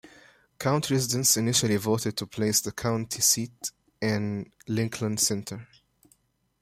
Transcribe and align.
County 0.57 0.95
residents 0.95 1.37
initially 1.37 1.75
voted 1.75 2.17
to 2.17 2.25
place 2.25 2.59
the 2.59 2.71
county 2.71 3.21
seat 3.21 3.71
in 4.01 4.51
Lincoln 4.67 5.15
Center. 5.17 5.67